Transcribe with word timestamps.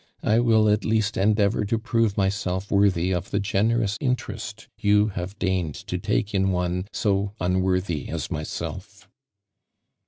I 0.23 0.39
will 0.39 0.67
at 0.67 0.83
least 0.83 1.15
endeavor 1.15 1.63
to 1.65 1.77
prove 1.77 2.17
myself 2.17 2.71
worthy 2.71 3.11
of 3.13 3.29
the 3.29 3.39
generous 3.39 3.99
interest 4.01 4.67
you 4.79 5.09
have 5.09 5.37
deigned 5.37 5.75
to 5.75 5.99
take 5.99 6.33
in 6.33 6.49
one 6.51 6.87
so 6.91 7.33
unworthy 7.39 8.09
as 8.09 8.31
myself.'" 8.31 9.07